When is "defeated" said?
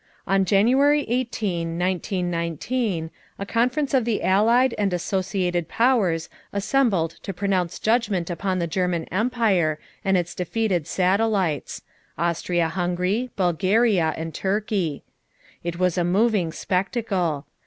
10.33-10.87